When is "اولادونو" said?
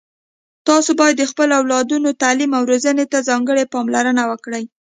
1.61-2.09